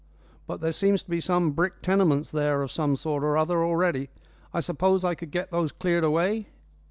But 0.47 0.61
there 0.61 0.71
seems 0.71 1.03
to 1.03 1.11
be 1.11 1.21
some 1.21 1.51
brick 1.51 1.83
tenements 1.83 2.31
there 2.31 2.63
of 2.63 2.71
some 2.71 2.95
sort 2.95 3.23
or 3.23 3.37
other 3.37 3.63
already. 3.63 4.09
I 4.51 4.59
suppose 4.59 5.05
I 5.05 5.13
could 5.13 5.29
get 5.29 5.51
those 5.51 5.71
cleared 5.71 6.03
away?" 6.03 6.47